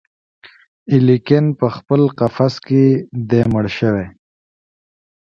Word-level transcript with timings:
الیکین 0.93 1.45
پخپل 1.59 2.01
قفس 2.17 2.55
کي 2.67 2.85
دی 3.29 3.41
مړ 3.51 3.65
شوی 3.77 4.07